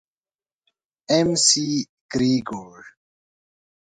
[1.11, 1.65] اېم سي
[2.11, 2.81] ګرېګور.